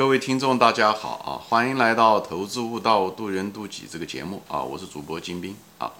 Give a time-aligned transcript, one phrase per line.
[0.00, 1.36] 各位听众，大家好啊！
[1.36, 4.62] 欢迎来到《投资悟道，渡人渡己》这个节目啊！
[4.62, 5.92] 我是主播金兵啊。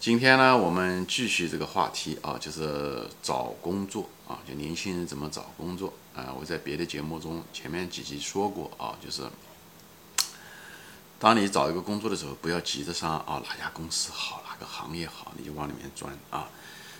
[0.00, 6.34] 今天呢，我们继续这个话题啊，就是找工作啊，就年轻人怎么找工作啊？
[6.36, 9.22] 我在别的节目中前面几集说过啊，就是
[11.20, 16.48] 当你找一个工作的时候，不要急着上啊，哪家公司好，哪个行业好，你就往里面钻啊。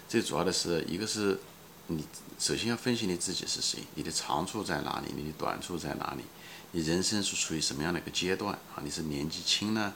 [0.08, 1.40] 最主要的是一个是。
[1.86, 2.04] 你
[2.38, 6.24] 首先要分析你自己是谁，你的长处在哪里，你的短处在哪里，
[6.72, 8.82] 你人生是处于什么样的一个阶段啊？
[8.82, 9.92] 你是年纪轻呢，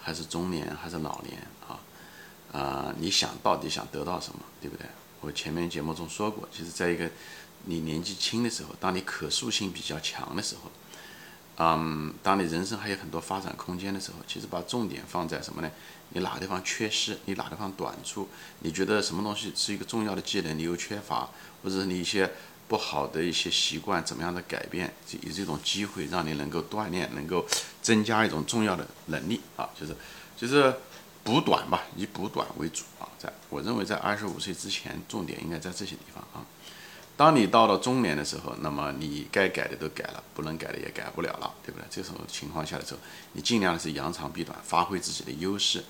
[0.00, 1.80] 还是中年，还是老年啊？
[2.52, 4.86] 啊，你想到底想得到什么，对不对？
[5.20, 7.10] 我前面节目中说过，其实在一个
[7.64, 10.70] 你年纪轻的时候，当你可塑性比较强的时候。
[11.56, 15.70] 嗯，当你人生还有很多发展空间的时候，其实把重点放在什么呢？
[16.10, 17.18] 你哪个地方缺失？
[17.26, 18.28] 你哪地方短处？
[18.60, 21.28] 你觉得什么东西是一个重要的技能，你又缺乏，
[21.62, 22.28] 或者是你一些
[22.66, 24.92] 不好的一些习惯，怎么样的改变？
[25.22, 27.46] 以这种机会让你能够锻炼，能够
[27.80, 29.96] 增加一种重要的能力啊，就是
[30.36, 30.74] 就是
[31.22, 33.06] 补短吧，以补短为主啊。
[33.16, 36.44] 在我认为，在二十五岁之前，重点应该在这些地方啊。
[37.16, 41.86] 当你到了中年的时候，那么你该改的都改了，不能改的也改不了了，对不对？
[41.88, 42.98] 这种情况下的时候，
[43.34, 45.84] 你尽量的是扬长避短，发挥自己的优势，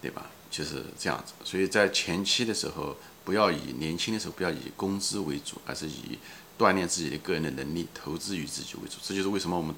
[0.00, 0.30] 对吧？
[0.50, 1.34] 就是这样子。
[1.44, 2.96] 所以在前期的时候，
[3.26, 6.18] 不要以年轻的时候不要以工资为主，而是以
[6.58, 8.96] 锻炼自己的个人的能力，投资于自己为主。
[9.02, 9.74] 这就是为什么我们，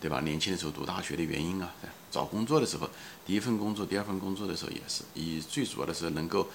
[0.00, 0.22] 对吧？
[0.22, 1.70] 年轻的时候读大学的原因啊。
[2.10, 2.88] 找工作的时候，
[3.26, 6.48] 第一份工作、第二份工作的时候也是以最主要的是能够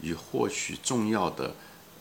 [0.00, 1.54] 以获取重要的。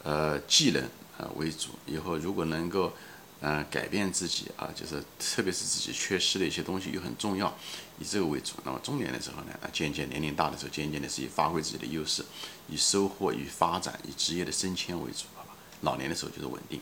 [0.04, 0.84] 呃，技能
[1.18, 2.94] 啊为主，以后如果能够，
[3.42, 7.54] 嗯，改变自己啊，就是特别是自己缺失的一些东西又很重要，
[8.00, 8.54] 以这个为主。
[8.64, 12.24] 那么中年的时候呢，啊渐渐年龄大的时候，渐渐的是以发挥自己的优势，
[12.70, 15.56] 以收获、与发展、以职业的升迁为主，好吧？
[15.82, 16.80] 老年的时候就是稳定。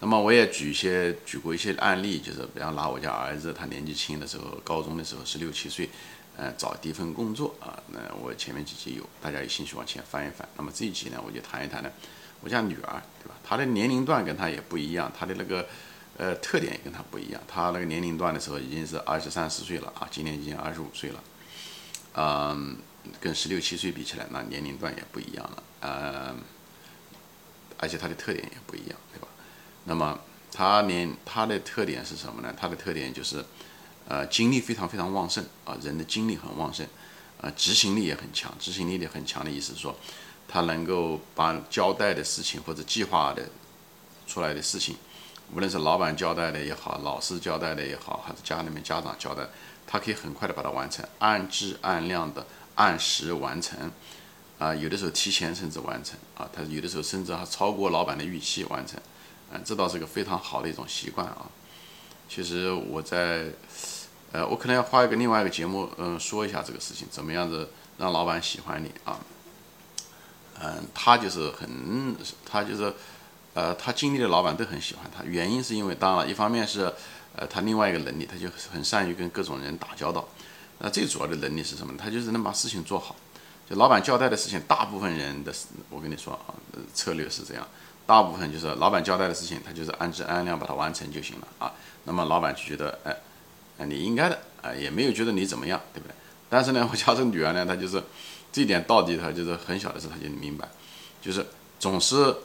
[0.00, 5.88] 那么我也举一些举过一些案例，就是比方拿我家儿子，他年纪轻的时候，高中的时候十六七岁，
[6.36, 7.80] 嗯，找第一份工作啊。
[7.88, 10.46] 那我前面几集有，大家有兴趣往前翻一翻。
[10.56, 11.90] 那么这一集呢，我就谈一谈呢。
[12.42, 13.36] 我家女儿，对吧？
[13.44, 15.64] 她的年龄段跟她也不一样，她的那个，
[16.16, 17.40] 呃，特点也跟她不一样。
[17.46, 21.22] 她那个年龄段的时候已经是二十三四岁了啊，今年已经二十五岁了，
[22.14, 22.76] 嗯，
[23.20, 26.36] 跟十六七岁比起来，那年龄段也不一样了，嗯，
[27.78, 29.28] 而且她的特点也不一样，对吧？
[29.84, 30.18] 那么
[30.50, 32.52] 她年她的特点是什么呢？
[32.58, 33.44] 她的特点就是，
[34.08, 36.84] 呃，精力非常非常旺盛啊，人的精力很旺盛，
[37.40, 39.96] 呃，执行力也很强，执行力也很强的意思是说。
[40.46, 43.42] 他能够把交代的事情或者计划的
[44.26, 44.96] 出来的事情，
[45.54, 49.46] 无论是老板交代的也好，老师交代的也好，还是家里面家长交代，
[49.86, 53.90] 他可以很快的把它完成，按质按量的按时完成，
[54.58, 58.98] 啊，有的时候提前甚至完成，啊，他有的时候甚至还超过老板的预期完成，
[59.52, 61.46] 嗯，这倒是个非常好的一种习惯啊。
[62.28, 63.46] 其实我在，
[64.32, 69.20] 呃，我可能要花一个另外一个节目，嗯，说一下这个事情，怎么样子让老板喜欢你啊。
[70.64, 72.14] 嗯，他就是很，
[72.46, 72.94] 他就是，
[73.52, 75.24] 呃，他经历的老板都很喜欢他。
[75.24, 76.82] 原因是因为，当然，一方面是，
[77.34, 80.28] 呃，他另外一个能力，他就很善于跟各种人打交道。
[80.78, 81.92] 那最主要的能力是什么？
[81.98, 83.16] 他就是能把事情做好。
[83.68, 85.52] 就老板交代的事情，大部分人的，
[85.90, 86.54] 我跟你说啊，
[86.94, 87.66] 策略是这样，
[88.06, 91.72] 大部分就是老板交代的事情，他就是按质按量把它完成就行了啊。
[92.04, 96.14] 那么老板就觉得，哎，你应该的，啊，也没有觉得你怎么样，对不对？
[96.48, 98.00] 但是呢，我家这个女儿呢，她就是。
[98.52, 100.68] 这点到底他就是很小的时候他就明白，
[101.22, 101.46] 就是
[101.80, 102.36] 总是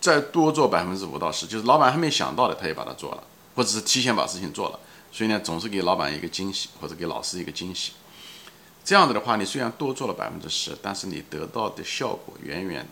[0.00, 3.24] 再多做百分之五到十，就是老板还没想到的，他也把它做了，
[3.56, 4.78] 或者是提前把事情做了，
[5.10, 7.92] 所以呢，总是给老板一个惊喜，或者给老师一个惊喜。
[8.84, 12.86] 这样子的话，你虽然多做了百分之十，但是你得到的效果远远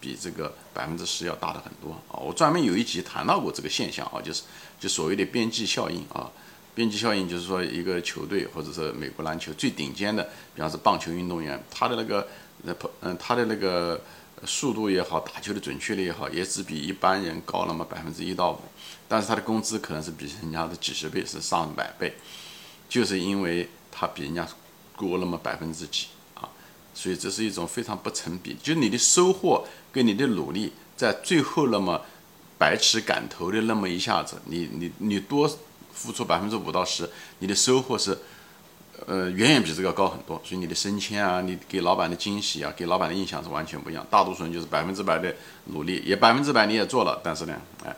[0.00, 2.18] 比这个百分之十要大的很多啊！
[2.18, 4.42] 我专门有一集谈到过这个现象啊，就是
[4.80, 6.30] 就所谓的边际效应啊。
[6.74, 10.22] 边际效应就是说，一个球队或者是美国篮球最顶尖的，
[10.54, 12.26] 比方是棒球运动员，他的那个
[12.64, 14.00] 呃嗯，他的那个
[14.46, 18.58] 速度也好，打球的准确率也好，也只比一般人高那么百分之一到五，
[19.06, 22.14] 但是他的工资可能是比人家的几十倍，是上百倍，
[22.88, 24.48] 就是因为他比人家
[24.96, 26.48] 多那么百分之几啊，
[26.94, 32.00] 所以这是一种非常不成比，就你的收获跟你的努力在最后那么
[32.56, 35.58] 百尺竿头的那么一下子，你你你多。
[35.94, 37.08] 付出百分之五到十，
[37.38, 38.18] 你的收获是，
[39.06, 40.40] 呃，远远比这个高很多。
[40.44, 44.06] 所以你的升迁啊，你给老板的惊喜啊，给老板的印象是完全不一样。
[44.10, 45.34] 大多数人就是百分之百的
[45.66, 47.94] 努力，也百分之百你也做了，但是呢，哎，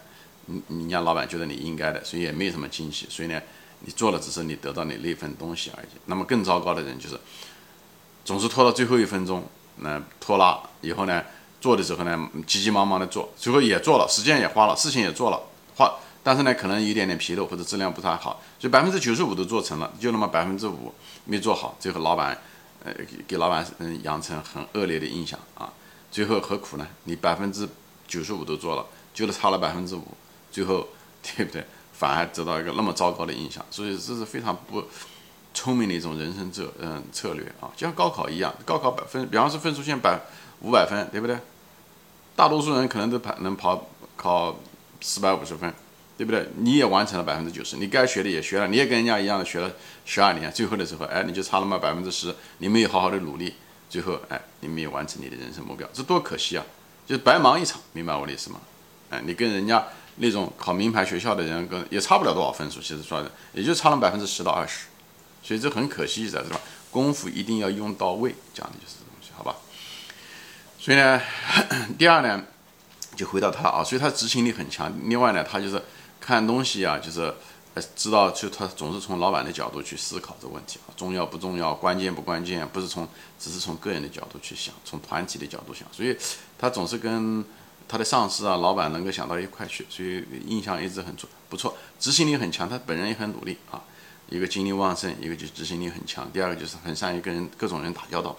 [0.46, 3.06] 你你让老板觉得你应该的，所以也没什么惊喜。
[3.08, 3.41] 所以呢，
[3.81, 5.87] 你做了只是你得到你那份东西而已。
[6.06, 7.19] 那么更糟糕的人就是，
[8.25, 9.46] 总是拖到最后一分钟，
[9.76, 11.23] 那拖拉以后呢，
[11.61, 15.41] 做的时候呢，急急忙忙的做，最后也做了，时间也花了，事情也做了，
[15.76, 15.94] 花。
[16.25, 20.93] 但是呢，可能有一点点纰漏或者质量不太好，所以百分之九十五都做成了，就那么百分之五
[21.26, 22.37] 没做好，最后老板，
[22.82, 22.93] 呃，
[23.29, 25.71] 给老板嗯养成很恶劣的印象啊，
[26.11, 26.88] 最后何苦呢？
[27.05, 27.69] 你百分之
[28.09, 30.03] 九十五都做了，就是差了百分之五，
[30.50, 30.88] 最后
[31.23, 31.65] 对不对？
[31.93, 34.82] 反而得到一个那么糟糕的印象，所以这是非常不
[35.53, 40.19] 聪明的一种人生策嗯策略啊，就像高考一样，高考百分，比方说分数线百
[40.61, 41.38] 五百分，对不对？
[42.35, 43.87] 大多数人可能都跑能跑
[44.17, 44.56] 考
[45.00, 45.73] 四百五十分，
[46.17, 46.49] 对不对？
[46.59, 49.71] 你也完成了百分之九十，你该学的也学了，你也跟人家一样的学了
[50.05, 53.55] 十二年，最后的时候，哎，你就差那么百分之十，你没有好好的努力，
[53.91, 56.65] 最后，哎，你没有完成你的人生目标，这多可惜啊！
[57.07, 58.61] 就是白忙一场，明白我的意思吗？
[59.11, 59.85] 哎，你跟人家
[60.17, 64.87] 那种考名牌学校的人跟也差不了多少分数，其实算的也就差了百分之十到二十，
[65.43, 66.61] 所以这很可惜在这吧？
[66.91, 69.57] 功夫一定要用到位，讲的就是这东西，好吧？
[70.79, 71.21] 所以呢，
[71.99, 72.45] 第二呢，
[73.17, 74.93] 就回到他啊，所以他执行力很强。
[75.05, 75.83] 另外呢，他就是
[76.25, 77.32] 看东西啊，就是
[77.75, 83.06] 呃，知道就他总是从老板的角度去思考这个问题啊，重要不重要，关键不关键，不是从
[83.38, 85.87] 只是从个人的角度去想，从团体的角度想。
[85.93, 86.17] 所以
[86.59, 87.44] 他总是跟
[87.87, 92.67] 他的上司啊、老板能够想到一块去，所以印象一直很错不错，执行力很强。
[92.67, 93.82] 他本人也很努力啊，
[94.31, 96.31] 一个精力旺盛，一个就执行力很强。
[96.32, 98.35] 第二个就是很善于跟人各种人打交道。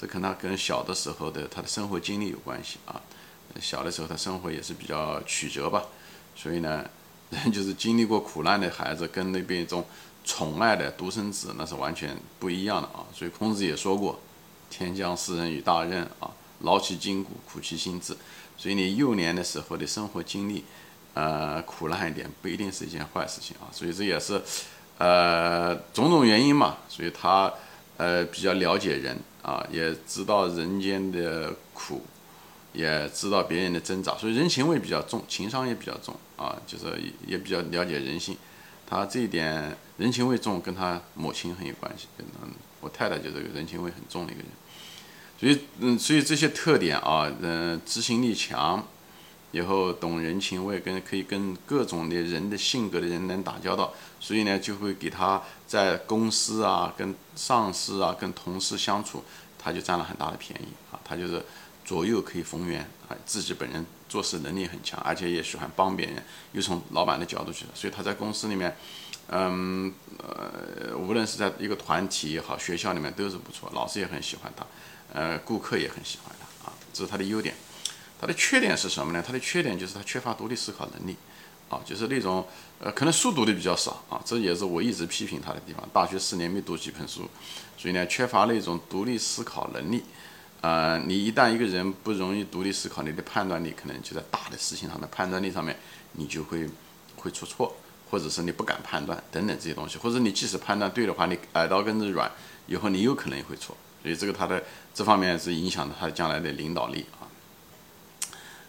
[0.00, 3.00] 这可能跟小的时候的他的生活经历有关系啊，
[3.60, 5.84] 小的时候他生活也是比较曲折吧，
[6.34, 6.82] 所以呢，
[7.52, 9.84] 就是经历过苦难的孩子，跟那边一种
[10.24, 13.06] 宠爱的独生子那是完全不一样的啊。
[13.14, 14.18] 所以孔子也说过
[14.68, 16.30] ：“天将施人以大任啊，
[16.60, 18.16] 劳其筋骨，苦其心志。”
[18.58, 20.64] 所以你幼年的时候的生活经历，
[21.14, 23.70] 呃，苦难一点不一定是一件坏事情啊。
[23.72, 24.42] 所以这也是
[24.98, 27.52] 呃种种原因嘛，所以他
[27.96, 29.18] 呃比较了解人。
[29.42, 32.02] 啊，也知道人间的苦，
[32.72, 36.84] 也知道别人的挣扎，所以人情味比较重，情商也比较重啊，就是
[37.26, 38.36] 也比较了解人性。
[38.86, 42.06] 他这一点人情味重，跟他母亲很有关系。
[42.18, 42.26] 嗯，
[42.80, 44.50] 我太太就是个人情味很重的一个人。
[45.38, 48.86] 所以，嗯，所以这些特点啊，嗯，执行力强。
[49.52, 59.24] 以后懂人情味，跟可以跟各种的人的性格的人能打交道，所以呢，就会给他在公司啊、跟上司啊、跟同事相处，
[59.58, 61.00] 他就占了很大的便宜啊。
[61.02, 61.44] 他就是
[61.90, 66.22] 左右可以逢源啊，自己本人做事能力很强，而且也喜欢帮别人，
[66.52, 68.76] 又从老板的角度去，所以他在公司里面，
[69.26, 74.64] 嗯呃，无论是在一个团体也好，学校里面都是不错，老师也很喜欢他，
[75.12, 77.56] 呃，顾客也很喜欢他啊，这是他的优点。
[78.20, 79.20] 他的缺点是什么呢？
[79.26, 81.16] 他的缺点就是他缺乏独立思考能力，
[81.68, 82.46] 啊，就是那种
[82.78, 85.84] 呃，可能书读的比较少啊，这也是我一直批评他的地方。
[85.92, 87.28] 大学四年没读几本书，
[87.76, 90.04] 所以呢，缺乏那种独立思考能力。
[90.62, 95.74] 呃，你一旦一个人不容易独立思考，你的判断力可能就在大的事情上面，判断力上面
[96.12, 96.68] 你就会
[97.16, 97.74] 会出错，
[98.10, 102.30] 或者是你不敢判断等等这些东西，或者你即使判断对的话，你耳刀根子软，
[102.66, 103.74] 以后你有可能也会错。
[104.02, 104.62] 所以这个他的
[104.94, 107.24] 这方面是影响了他将来的领导力啊。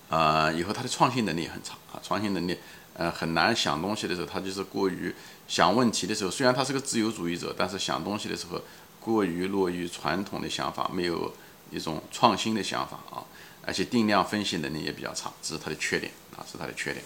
[0.09, 2.57] 呃，以后他的创新能力很差啊，创新能力，
[2.93, 5.13] 呃，很难想东西的时候，他就是过于
[5.47, 8.61] 想问题的时候，虽然他是个自由主义者，但是想东西的时候
[8.99, 11.33] 过于落于传统的想法，没有
[11.71, 13.23] 一种创新的想法啊，
[13.65, 17.03] 而且定量分析能力也比较差，这是他的缺点啊，是他的缺点。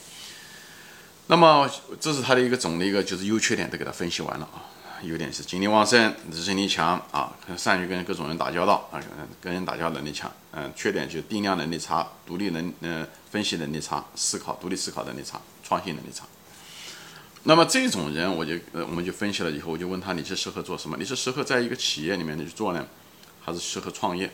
[1.28, 1.70] 那么
[2.00, 4.74] 这是他的一个总的一个就是优缺点都给他分析完了啊。
[5.04, 9.00] 优点是精力旺盛，执行力强啊，很善于跟各种人打交道啊，
[9.42, 10.32] 跟人打交道能力强。
[10.51, 16.24] 嗯，缺点就定量能力差，独立能嗯分析能力差，思考独立思考能力差，创新能力差。
[17.44, 20.96] 那么这种人，我就呃我们就分析了以后，我就问他你是适合做什么？
[20.98, 22.88] 你是适合在一个企业里面去做呢，
[23.44, 24.32] 还是适合创业？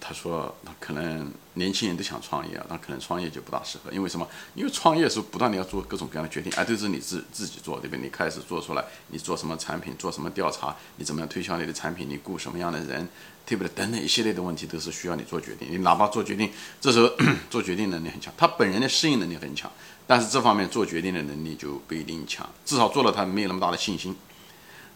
[0.00, 4.28] 他说：“那可能年轻人都想创业啊，那可能创业就不大适合，因为什么？
[4.54, 8.02] 因为创业是不断的要做各种各样的决定，而都是你自自己做，对不对？
[8.02, 13.08] 你开始做出来，你做什么产品，做什么调查，你怎么样推销你的产品，你雇什么样的人，
[13.44, 13.70] 对不对？
[13.74, 15.68] 等等一系列的问题都是需要你做决定。
[15.72, 17.10] 你哪怕做决定，这时候
[17.50, 19.70] 做决定能力很强，他本人的适应能力很强，
[20.06, 24.16] 但是这方面做决定的能力就不一定强，至少做了他没有那么大的信心。”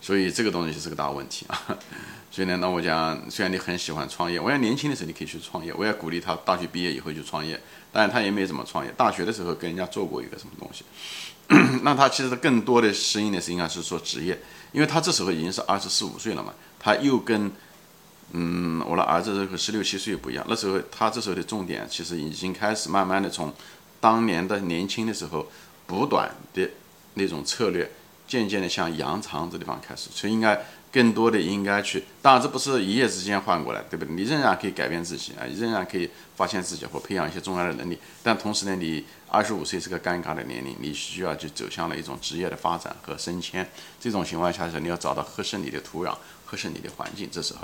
[0.03, 1.77] 所以这个东西是个大问题啊，
[2.31, 7.61] 所以呢，那我讲，虽然你很喜欢创业，我要年轻的时候你可以去创业，我也鼓励他大学毕业以后去创业，
[7.93, 10.85] 当然他也没怎么创业，大学的时候跟人家做过一个什么东西，
[11.83, 14.39] 那他其实更多的适应的是应该是说职业，
[14.71, 17.51] 因为他这时候已经是二十四五岁了嘛，他又跟，
[18.31, 23.53] 嗯，我的儿子这个十六七岁不一样，那时候他这时候的重点其实已经开始慢慢的从
[24.01, 25.51] 当年的年轻的时候
[25.85, 26.71] 补短的
[27.15, 27.91] 那种策略。
[28.31, 30.57] 渐渐的向扬长这地方开始，所以应该
[30.93, 34.15] 更多的应该去，当然这不是一夜之间换过来，对不对？
[34.15, 43.67] 你仍然可以改变自己啊，仍然可以发现自己或培养一些重要的能力，但同时呢，你二十五岁是个尴尬的年龄，你需要去走向了一种职业的发展和升迁。
[43.99, 47.29] 这种情况下是你要找到合适你的土壤、合适你的环境。
[47.33, 47.61] 这时候，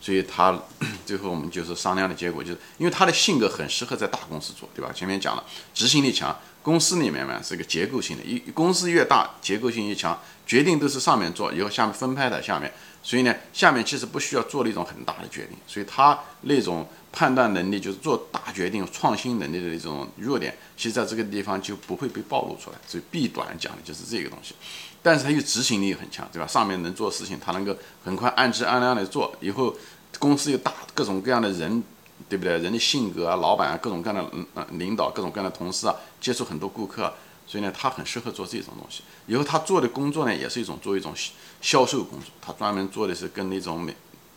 [0.00, 0.58] 所以他
[1.04, 4.90] 最后我们就是商量的结果，就是因为他的性格很适合在大公司做，对吧？
[4.94, 12.72] 前面讲了，执行力强，公司里面嘛是个结构性的，一公司越大，结构性越强，决定都是上面做，以后下面分派到下面，
[13.02, 16.86] 所以呢，下面其实是不需要做那种很大的决定，所以他那种。
[17.10, 22.76] 判断能力就是做大决定、创新能力的一种弱点，其实在这个地方就不会被暴露出来。
[22.86, 24.54] 所以弊短讲的就是这个东西，
[25.02, 26.46] 但是他又执行力很强，对吧？
[26.46, 27.74] 上面能做事情，他能够
[28.04, 29.34] 很快按质按量的做。
[29.40, 29.74] 以后
[30.18, 31.82] 公司又大，各种各样的人，
[32.28, 32.58] 对不对？
[32.58, 37.12] 人的性格啊，老板啊，各种各样的嗯嗯领导，各种各样的同事啊，接触很多顾客，
[37.48, 39.02] 所以呢，他很适合做这种东西。
[39.26, 41.14] 以后他做的工作呢，也是一种做一种
[41.62, 43.96] 销售工作，他专门做的是跟那种美。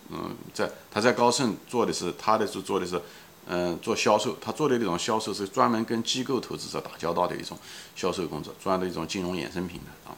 [0.09, 3.01] 嗯，在他在高盛做的是，他的是做的是，
[3.47, 4.37] 嗯，做销售。
[4.41, 7.57] 他做的那种销售是专门跟机构投资者打交道的一种
[7.95, 10.15] 销售工作，专的一种金融衍生品的啊。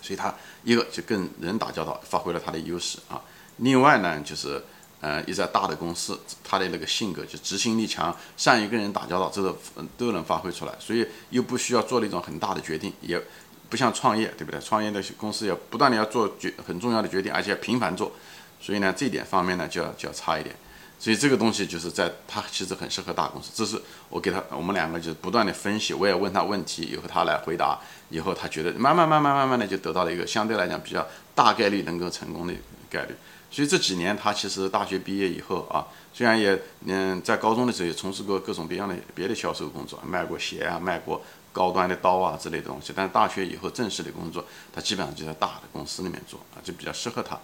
[0.00, 3.20] 所以他一个就跟人打交道，发挥了他的优势啊。
[3.58, 4.62] 另外呢，就是
[5.02, 9.52] 呃，一家大的公司，他的那个性格就执行力强，善于跟人打交道，这个
[9.98, 10.72] 都能发挥出来。
[10.78, 13.20] 所以又不需要做那种很大的决定，也
[13.68, 14.60] 不像创业，对不对？
[14.60, 18.12] 创业的公司要不断的要做决很重要的决定，而且频繁做。
[18.60, 20.54] 所以呢，这点方面呢就要就要差一点，
[21.00, 23.50] 所以这个东西就是在他其实很适合大公司。
[23.52, 27.76] 这是我给他，我们两个就是不断的分析，我也问他问题，以后他来回答，
[28.08, 31.04] 以后他觉得慢慢慢慢慢慢的就得到了一个相对来讲比较
[31.34, 32.54] 大概率能够成功的
[32.88, 33.16] 概率。
[33.52, 44.42] 所以这几年他其实大学毕业以后啊，虽然也嗯在高中的时候也从事过各种各样的别的销售工作，卖过鞋啊，卖过高端的刀啊之类的东西，但是大学以后正式的工作，
[44.72, 47.38] 他基本上就在大的公司里面做啊，就比较适合他。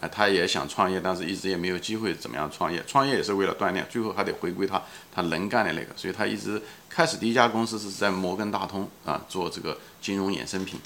[0.00, 2.82] 啊，他也想创业，但是一直也没有机会怎么样创业。
[2.88, 4.82] 创业也是为了锻炼，最后还得回归他
[5.14, 5.96] 他能干的那个。
[5.96, 10.80] 所以他一直开始第一家公司是在摩根大通啊做这个金融衍生品，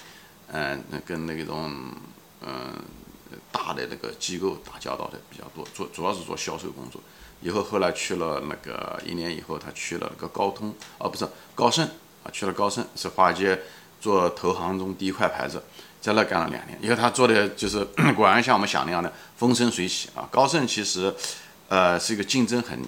[0.48, 1.72] 嗯，跟那种
[2.42, 2.74] 嗯
[3.52, 7.00] 大的那个机构打交道的比较多，做主要是做销售工作。
[7.42, 11.86] 以后后来去了那个一年以后，他去了那个高通，哦不是高盛
[12.24, 13.60] 啊，去了高盛是华尔街
[14.00, 15.62] 做投行中第一块牌子。
[15.98, 20.28] 在那干了两年，因为他做的就是 果然像我们想那样的风生水起啊。
[20.30, 21.12] 高盛其实，
[21.68, 22.80] 呃，是一个竞争很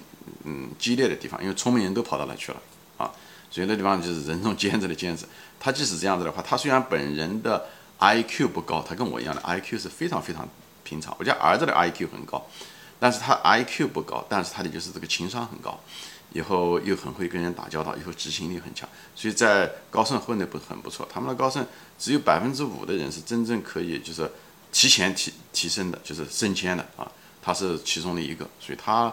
[0.45, 2.61] 嗯激烈的地方，因为聪明人都跑到那去了
[2.97, 3.11] 啊，
[3.51, 5.27] 所以那地方就是人中尖子的尖子。
[5.59, 7.65] 他即使这样子的话，他虽然本人的
[7.99, 10.47] I Q 不高，他跟我一样的 I Q 是非常非常
[10.83, 11.15] 平常。
[11.19, 12.45] 我家儿子的 I Q 很高，
[12.99, 15.79] 但是他 I Q 不高，但是他的就是这个情商很高。
[16.31, 21.07] 以后又很会跟人打交道，以后执行力很强，所以在高盛混的不很不错。
[21.11, 21.65] 他们的高盛
[21.97, 24.31] 只有百分之五的人是真正可以就是
[24.71, 29.11] 提前提提升的，就是升迁的啊，他是其中的一个，所以他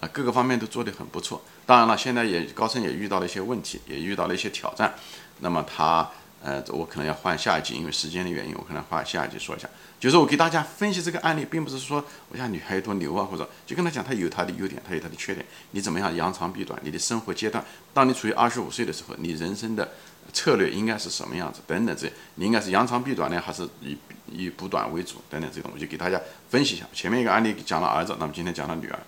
[0.00, 1.42] 啊各个方面都做得很不错。
[1.64, 4.94] 当然了，现在也高盛也遇到了一些问题，也遇到了一些挑战，
[5.40, 6.08] 那么他。
[6.42, 9.68] 呃，我可能要换下一集，因为时间的原因，我可能换下一集说一下。
[9.98, 16.78] 就是我给大家分析这个案例，并不是说我家女孩有多牛啊，或者就跟他讲，她有她的优点，她有她的缺点，你怎么样扬长避短？
[16.84, 19.90] 你的生活阶段，当你处于二十五岁的时候，你人生的
[20.32, 21.60] 策略应该是什么样子？
[21.66, 23.98] 等等这，你应该是扬长避短呢，还是以
[24.30, 25.16] 以补短为主？
[25.28, 26.86] 等等这种，我就给大家分析一下。
[26.92, 28.98] 前面一个案例讲了儿子，那么今天讲了女儿。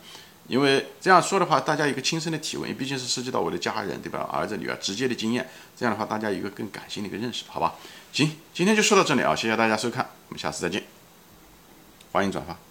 [0.51, 4.29] 因为这样说的话，大家一个亲身的体会，毕竟是涉及到我的家人，对吧？
[4.33, 7.77] 儿子、女儿直接的经验，这样的话，大家一个更感性的一个认识，好吧？
[8.13, 10.83] 行，今天就说到这里啊，谢谢大家收看，我们下次再见，
[12.11, 12.70] 欢迎转发。